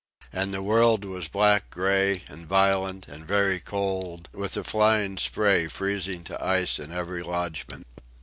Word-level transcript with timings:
And 0.33 0.51
the 0.51 0.63
world 0.63 1.05
was 1.05 1.27
black 1.27 1.69
gray, 1.69 2.23
and 2.27 2.47
violent, 2.47 3.07
and 3.07 3.23
very 3.23 3.59
cold, 3.59 4.29
with 4.33 4.53
the 4.53 4.63
flying 4.63 5.19
spray 5.19 5.67
freezing 5.67 6.23
to 6.23 6.43
ice 6.43 6.79
in 6.79 6.91
every 6.91 7.21
lodgment. 7.21 7.85